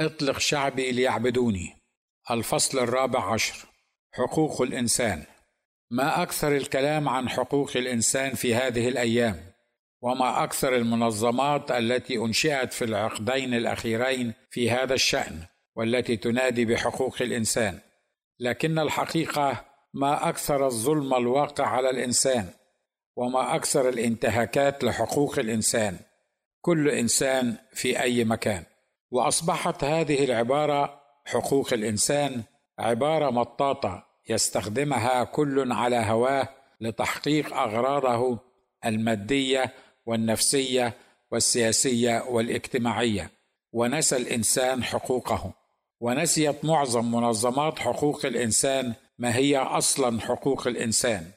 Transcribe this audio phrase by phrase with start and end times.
[0.00, 1.76] اطلق شعبي ليعبدوني.
[2.30, 3.66] الفصل الرابع عشر.
[4.12, 5.24] حقوق الإنسان.
[5.90, 9.40] ما أكثر الكلام عن حقوق الإنسان في هذه الأيام
[10.02, 17.80] وما أكثر المنظمات التي أنشئت في العقدين الأخيرين في هذا الشأن والتي تنادي بحقوق الإنسان.
[18.40, 19.64] لكن الحقيقة
[19.94, 22.48] ما أكثر الظلم الواقع على الإنسان
[23.16, 25.98] وما أكثر الانتهاكات لحقوق الإنسان.
[26.60, 28.64] كل إنسان في أي مكان.
[29.14, 32.42] وأصبحت هذه العبارة حقوق الإنسان
[32.78, 36.48] عبارة مطاطة يستخدمها كل على هواه
[36.80, 38.38] لتحقيق أغراضه
[38.84, 39.72] المادية
[40.06, 40.94] والنفسية
[41.30, 43.30] والسياسية والاجتماعية.
[43.72, 45.52] ونسى الإنسان حقوقه.
[46.00, 51.30] ونسيت معظم منظمات حقوق الإنسان ما هي أصلا حقوق الإنسان.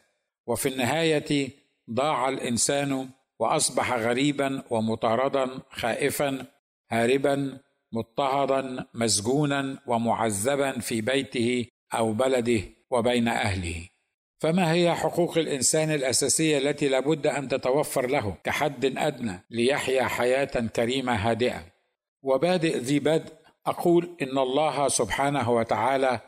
[0.47, 1.49] وفي النهاية
[1.91, 6.45] ضاع الإنسان وأصبح غريبا ومطاردا خائفا
[6.91, 13.87] هاربا مضطهدا مسجونا ومعذبا في بيته أو بلده وبين أهله.
[14.39, 21.15] فما هي حقوق الإنسان الأساسية التي لابد أن تتوفر له كحد أدنى ليحيا حياة كريمة
[21.15, 21.63] هادئة؟
[22.23, 23.33] وبادئ ذي بدء
[23.65, 26.19] أقول إن الله سبحانه وتعالى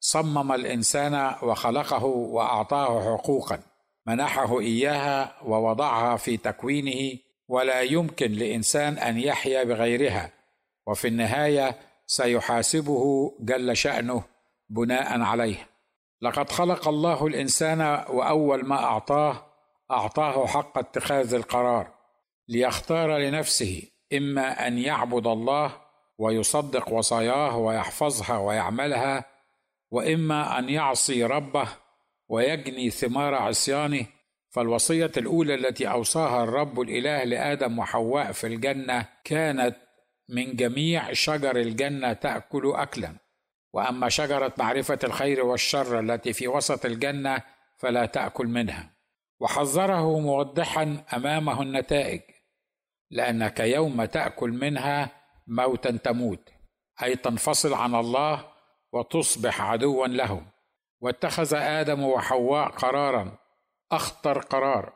[0.00, 3.58] صمم الإنسان وخلقه وأعطاه حقوقا
[4.06, 10.39] منحه إياها ووضعها في تكوينه ولا يمكن لإنسان أن يحيا بغيرها.
[10.86, 14.22] وفي النهاية سيحاسبه جل شأنه
[14.68, 15.68] بناء عليه.
[16.22, 19.46] لقد خلق الله الإنسان وأول ما أعطاه
[19.90, 21.94] أعطاه حق اتخاذ القرار
[22.48, 25.72] ليختار لنفسه إما أن يعبد الله
[26.18, 29.24] ويصدق وصاياه ويحفظها ويعملها
[29.90, 31.68] وإما أن يعصي ربه
[32.28, 34.06] ويجني ثمار عصيانه.
[34.50, 39.76] فالوصية الأولى التي أوصاها الرب الإله لآدم وحواء في الجنة كانت
[40.30, 43.16] من جميع شجر الجنة تأكل اكلا.
[43.72, 47.42] وأما شجرة معرفة الخير والشر التي في وسط الجنة
[47.78, 48.90] فلا تأكل منها.
[49.40, 52.20] وحذره موضحا أمامه النتائج
[53.10, 55.10] لأنك يوم تأكل منها
[55.46, 56.48] موتا تموت.
[57.02, 58.48] أي تنفصل عن الله
[58.92, 60.42] وتصبح عدوا له.
[61.00, 63.38] واتخذ آدم وحواء قرارا.
[63.92, 64.92] أخطر قرار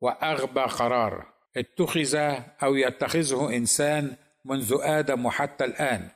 [0.00, 1.34] وأغبى قرار.
[1.56, 2.16] اتخذ
[2.62, 6.08] أو يتخذه إنسان منذ آدم حتى الآن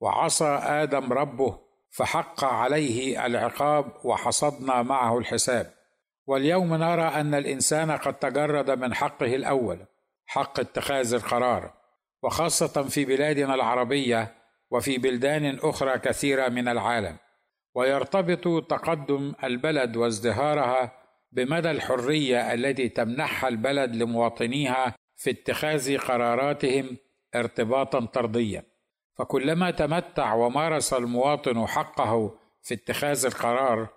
[0.00, 1.58] وعصى آدم ربه
[1.90, 5.74] فحق عليه العقاب وحصدنا معه الحساب.
[6.26, 9.78] واليوم نرى أن الإنسان قد تجرد من حقه الأول
[10.26, 11.74] حق اتخاذ القرار.
[12.22, 14.34] وخاصة في بلادنا العربية
[14.70, 17.16] وفي بلدان أخرى كثيرة من العالم.
[17.74, 20.92] ويرتبط تقدم البلد وازدهارها
[21.32, 26.96] بمدى الحرية التي تمنحها البلد لمواطنيها في اتخاذ قراراتهم
[27.34, 28.62] ارتباطا طرديا.
[29.14, 33.88] فكلما تمتع ومارس المواطن حقه في اتخاذ القرار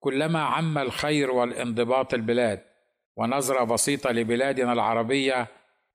[0.00, 2.62] كلما عم الخير والانضباط البلاد
[3.16, 5.46] ونظرة بسيطة لبلادنا العربية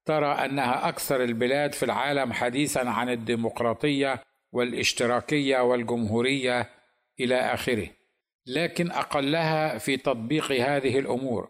[0.06, 6.70] ترى أنها أكثر البلاد في العالم حديثا عن الديمقراطية والاشتراكية والجمهورية
[7.20, 7.88] إلى آخره.
[8.48, 11.50] لكن أقلها في تطبيق هذه الأمور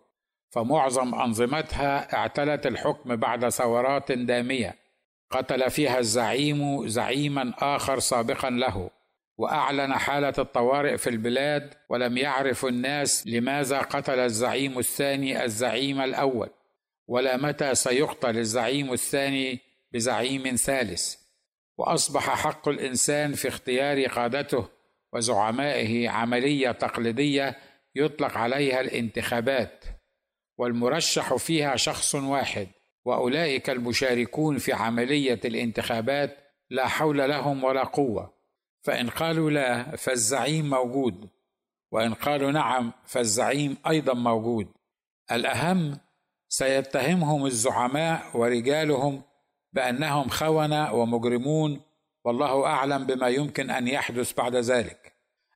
[0.50, 4.76] فمعظم أنظمتها اعتلت الحكم بعد ثورات دامية.
[5.32, 8.90] قتل فيها الزعيم زعيما آخر سابقا له
[9.38, 16.50] وأعلن حالة الطوارئ في البلاد ولم يعرف الناس لماذا قتل الزعيم الثاني الزعيم الأول
[17.08, 19.60] ولا متى سيقتل الزعيم الثاني
[19.94, 21.16] بزعيم ثالث.
[21.78, 24.68] وأصبح حق الإنسان في اختيار قادته
[25.14, 27.58] وزعمائه عملية تقليدية
[27.96, 29.86] يطلق عليها الانتخابات
[30.58, 32.68] والمرشح فيها شخص واحد.
[33.06, 36.38] وأولئك المشاركون في عملية الانتخابات
[36.70, 38.34] لا حول لهم ولا قوة.
[38.82, 41.30] فإن قالوا لا فالزعيم موجود.
[41.92, 44.68] وإن قالوا نعم فالزعيم أيضا موجود.
[45.32, 45.98] الأهم
[46.50, 49.22] سيتهمهم الزعماء ورجالهم
[49.74, 51.82] بأنهم خونة ومجرمون.
[52.26, 55.14] والله أعلم بما يمكن أن يحدث بعد ذلك.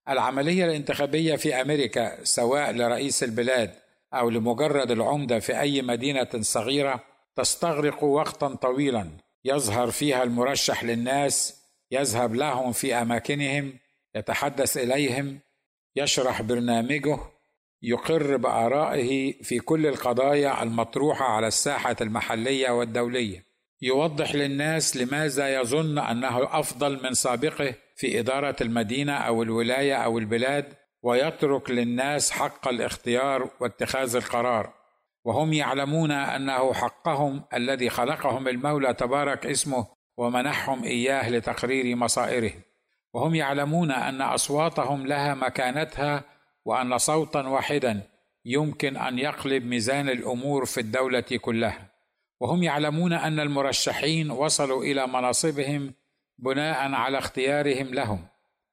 [0.09, 3.73] العملية الانتخابية في أمريكا سواء لرئيس البلاد
[4.13, 9.09] أو لمجرد العمدة في أي مدينة صغيرة تستغرق وقتا طويلا.
[9.45, 13.80] يظهر فيها المرشح للناس يذهب لهم في أماكنهم
[14.15, 15.39] يتحدث إليهم
[15.95, 17.19] يشرح برنامجه
[17.81, 23.45] يقر بآرائه في كل القضايا المطروحة على الساحة المحلية والدولية.
[23.81, 30.74] يوضح للناس لماذا يظن أنه أفضل من سابقه في إدارة المدينة أو الولاية أو البلاد
[31.01, 34.82] ويترك للناس حق الاختيار واتخاذ القرار.
[35.25, 39.87] وهم يعلمون أنه حقهم الذي خلقهم المولى تبارك اسمه
[40.17, 42.61] ومنحهم إياه لتقرير مصائرهم
[43.13, 46.23] وهم يعلمون أن أصواتهم لها مكانتها
[46.65, 48.01] وأن صوتا واحدا
[48.45, 51.89] يمكن أن يقلب ميزان الأمور في الدولة كلها.
[52.39, 55.93] وهم يعلمون أن المرشحين وصلوا إلى مناصبهم
[56.37, 58.25] بناء على اختيارهم لهم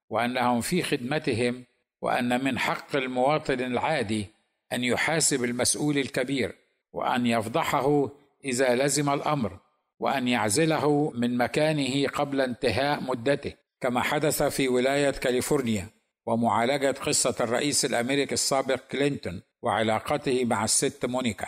[0.09, 1.65] وأنهم في خدمتهم
[2.01, 4.27] وأن من حق المواطن العادي
[4.73, 6.57] أن يحاسب المسؤول الكبير
[6.93, 8.11] وأن يفضحه
[8.45, 9.59] إذا لزم الأمر
[9.99, 15.89] وأن يعزله من مكانه قبل انتهاء مدته كما حدث في ولاية كاليفورنيا
[16.27, 21.47] ومعالجة قصة الرئيس الأمريكي السابق كلينتون وعلاقته مع الست مونيكا.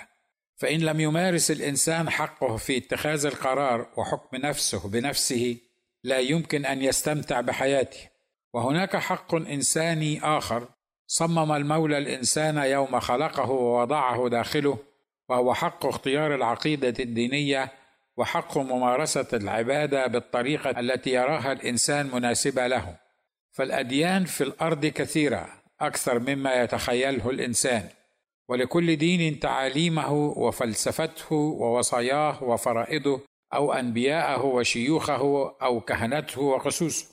[0.57, 5.57] فإن لم يمارس الإنسان حقه في اتخاذ القرار وحكم نفسه بنفسه
[6.05, 8.09] لا يمكن أن يستمتع بحياته.
[8.55, 10.69] وهناك حق إنساني آخر
[11.13, 14.79] صمم المولى الإنسان يوم خلقه ووضعه داخله
[15.29, 17.73] وهو حق اختيار العقيدة الدينية
[18.17, 22.97] وحق ممارسة العبادة بالطريقة التي يراها الإنسان مناسبة له.
[23.51, 25.49] فالأديان في الأرض كثيرة
[25.81, 27.89] أكثر مما يتخيله الإنسان.
[28.49, 33.21] ولكل دين تعاليمه وفلسفته ووصاياه وفرائضه
[33.55, 37.07] أو أنبياءه وشيوخه أو كهنته وقسوسه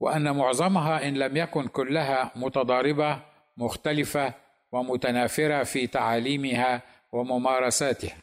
[0.00, 4.34] وأن معظمها إن لم يكن كلها متضاربة مختلفة
[4.72, 8.16] ومتنافرة في تعاليمها وممارساتها.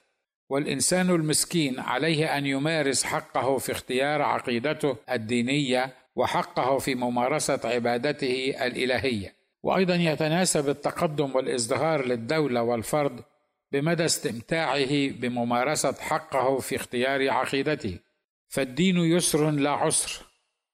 [0.49, 9.35] والإنسان المسكين عليه أن يمارس حقه في اختيار عقيدته الدينية وحقه في ممارسة عبادته الإلهية.
[9.63, 13.23] وأيضا يتناسب التقدم والإزدهار للدولة والفرد
[13.71, 17.99] بمدى استمتاعه بممارسة حقه في اختيار عقيدته.
[18.49, 20.25] فالدين يسر لا عسر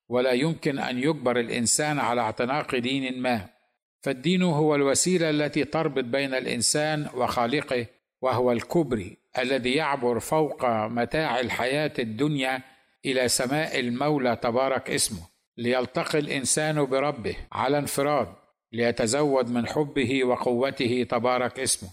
[0.09, 3.56] ولا يمكن أن يجبر الإنسان على اعتناق دين ما.
[4.01, 7.85] فالدين هو الوسيلة التي تربط بين الإنسان وخالقه
[8.21, 12.61] وهو الكبري الذي يعبر فوق متاع الحياة الدنيا
[13.05, 15.21] إلى سماء المولى تبارك اسمه.
[15.57, 18.27] ليلتقي الإنسان بربه على انفراد
[18.71, 21.89] ليتزود من حبه وقوته تبارك اسمه.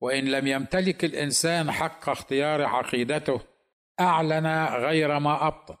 [0.00, 3.40] وإن لم يمتلك الإنسان حق اختيار عقيدته
[4.00, 5.78] أعلن غير ما أبطأ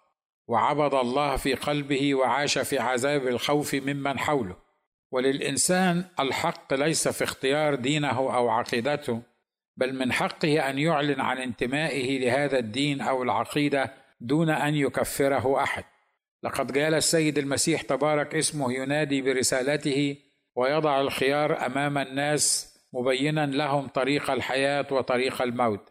[0.48, 4.67] وعبد الله في قلبه وعاش في عذاب الخوف ممن حوله.
[5.10, 9.22] وللإنسان الحق ليس في اختيار دينه أو عقيدته
[9.76, 15.84] بل من حقه أن يعلن عن انتمائه لهذا الدين أو العقيدة دون أن يكفره أحد.
[16.42, 20.16] لقد جال السيد المسيح تبارك اسمه ينادي برسالته
[20.56, 25.88] ويضع الخيار أمام الناس مبينا لهم طريق الحياة وطريق الموت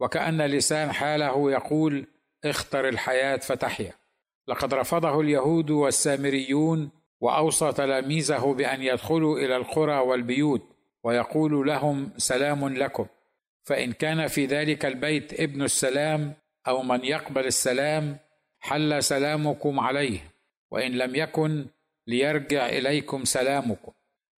[0.00, 2.06] وكأن لسان حاله يقول
[2.44, 3.92] اختر الحياة فتحيا.
[4.48, 10.62] لقد رفضه اليهود والسامريون وأوصى تلاميذه بأن يدخلوا إلى القرى والبيوت
[11.04, 13.06] ويقول لهم سلام لكم.
[13.64, 16.34] فإن كان في ذلك البيت ابن السلام
[16.68, 18.18] أو من يقبل السلام
[18.60, 20.20] حل سلامكم عليه.
[20.70, 21.66] وإن لم يكن
[22.06, 23.92] ليرجع إليكم سلامكم.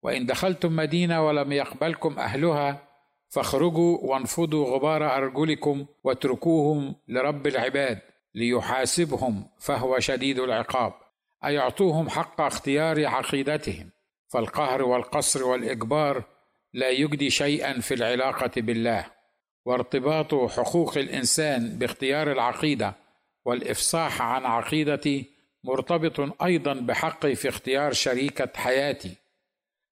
[0.02, 2.88] وإن دخلتم مدينة ولم يقبلكم أهلها
[3.28, 7.98] فاخرجوا وانفضوا غبار أرجلكم واتركوهم لرب العباد
[8.34, 10.92] ليحاسبهم فهو شديد العقاب.
[11.44, 13.90] اي اعطوهم حق اختيار عقيدتهم
[14.28, 16.24] فالقهر والقصر والإجبار
[16.72, 19.06] لا يجدي شيئا في العلاقة بالله
[19.64, 22.94] وارتباط حقوق الإنسان باختيار العقيدة
[23.44, 25.24] والإفصاح عن عقيدتي
[25.64, 29.14] مرتبط أيضا بحقي في اختيار شريكة حياتي.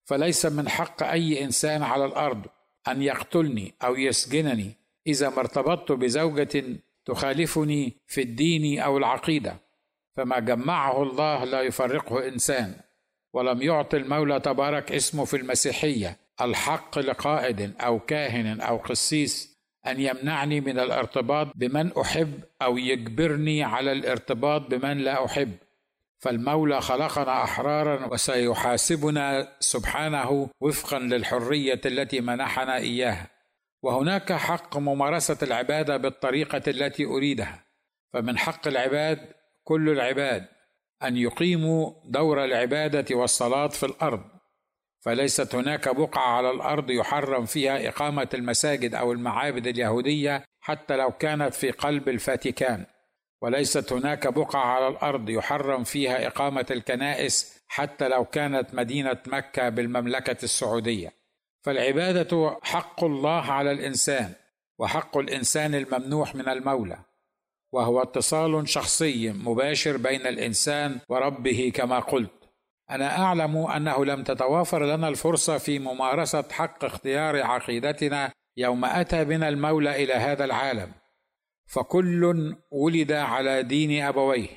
[0.04, 2.46] فليس من حق أي إنسان على الأرض
[2.88, 4.72] أن يقتلني أو يسجنني
[5.06, 6.64] إذا ما ارتبطت بزوجة
[7.04, 9.56] تخالفني في الدين أو العقيدة.
[10.16, 12.74] فما جمعه الله لا يفرقه إنسان
[13.34, 19.56] ولم يعطي المولى تبارك اسمه في المسيحية الحق لقائد أو كاهن أو قسيس
[19.86, 25.52] أن يمنعني من الارتباط بمن أحب أو يجبرني على الارتباط بمن لا أحب.
[26.18, 33.26] فالمولى خلقنا أحرارا وسيحاسبنا سبحانه وفقا للحرية التي منحنا إياها.
[33.82, 37.64] وهناك حق ممارسة العبادة بالطريقة التي أريدها.
[38.12, 39.18] فمن حق العباد
[39.66, 40.46] كل العباد
[41.02, 44.24] أن يقيموا دور العبادة والصلاة في الأرض.
[45.00, 51.54] فليست هناك بقعة على الأرض يحرم فيها إقامة المساجد أو المعابد اليهودية حتى لو كانت
[51.54, 52.86] في قلب الفاتيكان.
[53.42, 60.44] وليست هناك بقعة على الأرض يحرم فيها إقامة الكنائس حتى لو كانت مدينة مكة بالمملكة
[60.44, 61.12] السعودية.
[61.62, 64.32] فالعبادة حق الله على الإنسان
[64.78, 66.98] وحق الإنسان الممنوح من المولى.
[67.72, 72.30] وهو اتصال شخصي مباشر بين الإنسان وربه كما قلت.
[72.90, 79.48] أنا أعلم أنه لم تتوافر لنا الفرصة في ممارسة حق اختيار عقيدتنا يوم أتى بنا
[79.48, 80.92] المولى إلى هذا العالم.
[81.66, 84.48] فكل ولد على دين أبويه.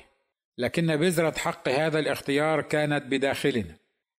[0.58, 3.76] لكن بذرة حق هذا الاختيار كانت بداخلنا.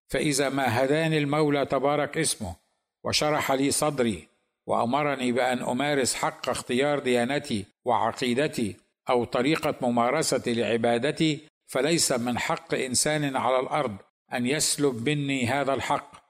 [0.07, 2.55] فإذا ما هداني المولى تبارك اسمه
[3.03, 4.30] وشرح لي صدري
[4.67, 8.75] وأمرني بأن أمارس حق اختيار ديانتي وعقيدتي
[9.09, 13.97] أو طريقة ممارستي لعبادتي فليس من حق إنسان على الأرض
[14.33, 16.21] أن يسلب مني هذا الحق.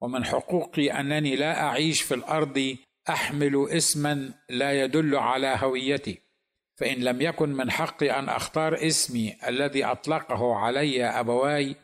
[0.00, 2.76] ومن حقوقي أنني لا أعيش في الأرض
[3.08, 6.18] أحمل اسما لا يدل على هويتي.
[6.76, 11.76] فإن لم يكن من حقي أن أختار اسمي الذي أطلقه علي أبواي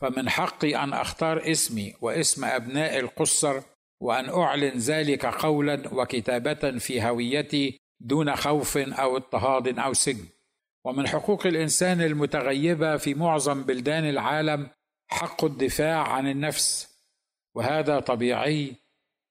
[0.00, 3.62] فمن حقي أن أختار اسمي واسم أبناء القصر
[4.04, 10.26] وأن أعلن ذلك قولا وكتابه في هويتي دون خوف أو اضطهاد أو سجن.
[10.84, 14.68] ومن حقوق الإنسان المتغيبة في معظم بلدان العالم
[15.08, 16.88] حق الدفاع عن النفس
[17.54, 18.74] وهذا طبيعي.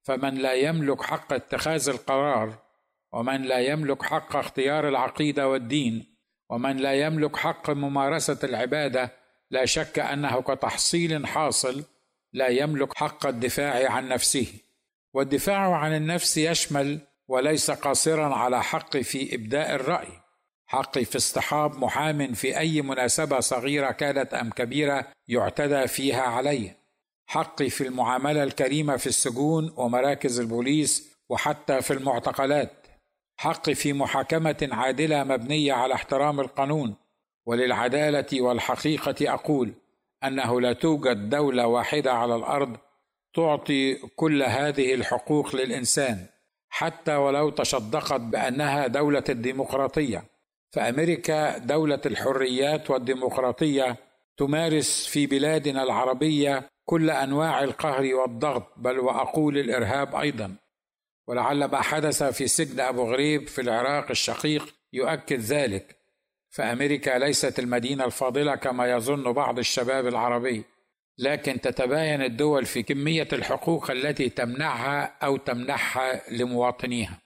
[0.04, 2.58] فمن لا يملك حق اتخاذ القرار
[3.14, 6.18] ومن لا يملك حق اختيار العقيدة والدين
[6.50, 9.12] ومن لا يملك حق ممارسة العبادة
[9.52, 11.84] لا شك أنه كتحصيل حاصل
[12.34, 14.48] لا يملك حق الدفاع عن نفسه.
[15.14, 20.08] والدفاع عن النفس يشمل وليس قاصرا على حقي في إبداء الرأي.
[20.68, 26.72] حقي في اصطحاب محام في أي مناسبة صغيرة كانت أم كبيرة يعتدى فيها علي
[27.28, 32.88] حقي في المعاملة الكريمة في السجون ومراكز البوليس وحتى في المعتقلات.
[33.38, 36.96] حقي في محاكمة عادلة مبنية على احترام القانون.
[37.46, 39.74] وللعدالة والحقيقة أقول
[40.28, 42.78] أنه لا توجد دولة واحدة على الأرض
[43.34, 46.28] تعطي كل هذه الحقوق للإنسان
[46.70, 50.24] حتى ولو تصدقت بأنها دولة الديمقراطية.
[50.72, 53.98] فأمريكا دولة الحريات والديمقراطية
[54.38, 60.56] تمارس في بلادنا العربية كل أنواع القهر والضغط بل وأقول الإرهاب أيضا.
[61.28, 66.03] ولعل ما حدث في سجن أبو غريب في العراق الشقيق يؤكد ذلك.
[66.54, 70.64] فأمريكا ليست المدينة الفاضلة كما يظن بعض الشباب العربي
[71.18, 77.22] لكن تتباين الدول في كمية الحقوق التي تمنعها أو تمنحها لمواطنيها.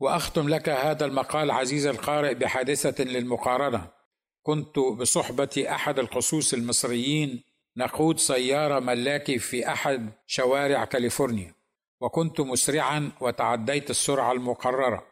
[0.00, 3.88] وأختم لك هذا المقال عزيز القارئ بحادثة للمقارنة.
[4.42, 7.44] كنت بصحبة أحد القصوص المصريين
[7.76, 11.54] نقود سيارة ملاكي في أحد شوارع كاليفورنيا
[12.00, 15.09] وكنت مسرعا وتعديت السرعة المقررة.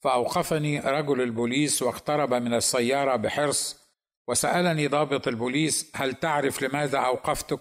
[0.00, 3.88] فأوقفني رجل البوليس واقترب من السيارة بحرص
[4.28, 7.60] وسألني ضابط البوليس هل تعرف لماذا أوقفتك؟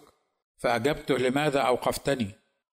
[0.57, 2.31] فأجبته لماذا أوقفتني؟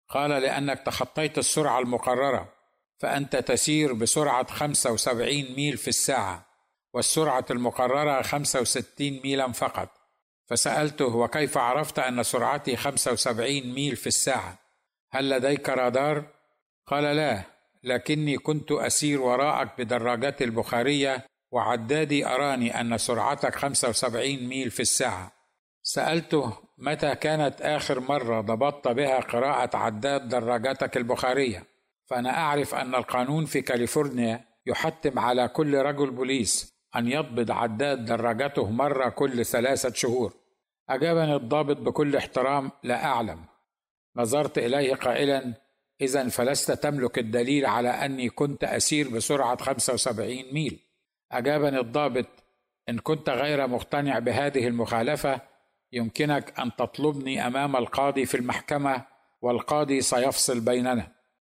[0.10, 2.54] قال لأنك تخطيت السرعة المقررة
[3.00, 6.46] فأنت تسير بسرعة 75 ميل في الساعة
[6.94, 8.88] والسرعة المقررة 65
[9.24, 9.90] ميلا فقط.
[10.46, 14.58] فسألته وكيف عرفت أن سرعتي 75 ميل في الساعة؟
[15.12, 16.26] هل لديك رادار؟
[16.88, 17.59] قال لا.
[17.84, 25.32] لكني كنت أسير وراءك بدراجتي البخارية وعدادي أراني أن سرعتك 75 ميل في الساعة.
[25.82, 31.64] سألته متى كانت آخر مرة ضبطت بها قراءة عداد دراجتك البخارية.
[32.06, 38.70] فأنا أعرف أن القانون في كاليفورنيا يحتم على كل رجل بوليس أن يضبط عداد دراجته
[38.70, 40.34] مرة كل ثلاثة شهور.
[40.90, 43.46] أجابني الضابط بكل احترام لا أعلم
[44.16, 45.54] نظرت إليه قائلا
[46.02, 50.80] إذا فلست تملك الدليل على أني كنت أسير بسرعة 75 ميل.
[51.32, 52.28] أجابني الضابط
[52.90, 55.42] إن كنت غير مقتنع بهذه المخالفة
[55.92, 59.06] يمكنك أن تطلبني أمام القاضي في المحكمة
[59.42, 61.08] والقاضي سيفصل بيننا.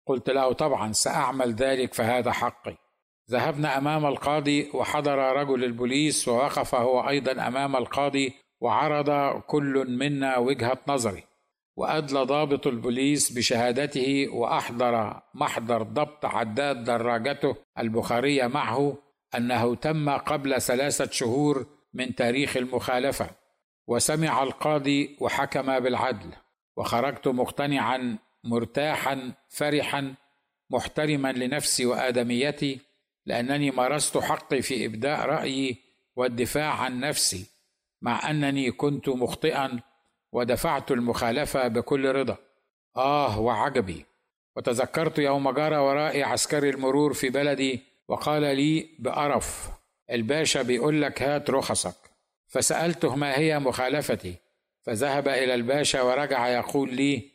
[0.06, 2.76] قلت له طبعا سأعمل ذلك فهذا حقي.
[3.30, 10.78] ذهبنا أمام القاضي وحضر رجل البوليس ووقف هو أيضا أمام القاضي وعرض كل منا وجهة
[10.88, 11.24] نظري.
[11.76, 18.98] وأدلى ضابط البوليس بشهادته وأحضر محضر ضبط عداد دراجته البخارية معه
[19.34, 23.30] أنه تم قبل ثلاثة شهور من تاريخ المخالفة
[23.86, 26.30] وسمع القاضي وحكم بالعدل
[26.76, 30.14] وخرجت مقتنعا مرتاحا فرحا
[30.70, 32.80] محترما لنفسي وآدميتي
[33.26, 35.76] لأنني مارست حقي في إبداء رأيي
[36.16, 37.46] والدفاع عن نفسي
[38.02, 39.80] مع أنني كنت مخطئا
[40.32, 42.36] ودفعت المخالفة بكل رضا.
[42.96, 44.06] آه وعجبي.
[44.56, 49.68] وتذكرت يوم جار ورائي عسكري المرور في بلدي وقال لي بقرف
[50.10, 51.96] الباشا بيقول لك هات رخصك.
[52.46, 54.34] فسألته ما هي مخالفتي.
[54.82, 57.30] فذهب إلى الباشا ورجع يقول لي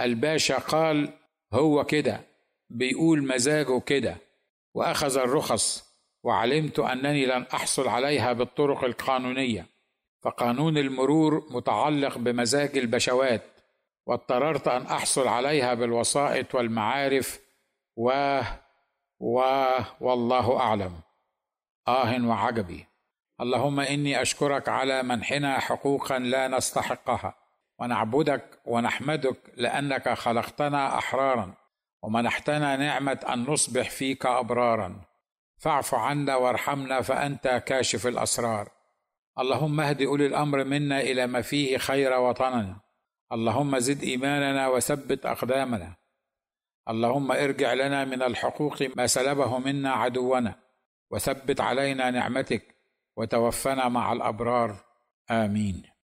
[0.00, 1.12] الباشا قال
[1.52, 2.20] هو كده
[2.70, 4.16] بيقول مزاجه كده.
[4.74, 5.86] وأخذ الرخص
[6.22, 9.66] وعلمت أنني لن أحصل عليها بالطرق القانونية.
[10.26, 13.42] فقانون المرور متعلق بمزاج البشوات
[14.06, 17.40] واضطررت أن أحصل عليها بالوسائط والمعارف
[17.96, 18.40] و
[19.20, 19.40] و
[20.00, 20.92] والله أعلم.
[21.88, 22.86] آه وعجبي.
[23.40, 27.34] اللهم إني أشكرك على منحنا حقوقا لا نستحقها.
[27.78, 31.52] ونعبدك ونحمدك لأنك خلقتنا أحرارا
[32.02, 35.00] ومنحتنا نعمة أن نصبح فيك أبرارا.
[35.58, 38.75] فاعف عنا وارحمنا فأنت كاشف الأسرار.
[39.38, 42.80] اللهم اهد أولي الأمر منا إلى ما فيه خير وطننا.
[43.32, 45.96] اللهم زد إيماننا وثبت أقدامنا.
[46.88, 50.54] اللهم ارجع لنا من الحقوق ما سلبه منا عدونا.
[51.10, 52.76] وثبت علينا نعمتك
[53.16, 54.84] وتوفنا مع الأبرار.
[55.30, 55.95] آمين.